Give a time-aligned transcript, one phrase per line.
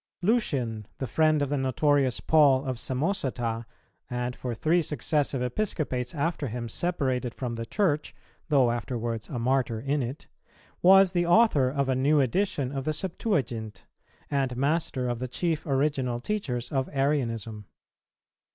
[0.23, 3.67] Lucian, the friend of the notorious Paul of Samosata,
[4.09, 8.15] and for three successive Episcopates after him separated from the Church
[8.49, 10.25] though afterwards a martyr in it,
[10.81, 13.85] was the author of a new edition of the Septuagint,
[14.31, 17.67] and master of the chief original teachers of Arianism.